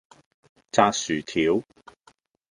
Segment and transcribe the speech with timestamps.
[0.71, 1.61] 炸薯條